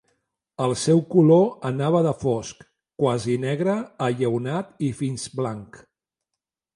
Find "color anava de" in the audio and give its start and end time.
1.15-2.13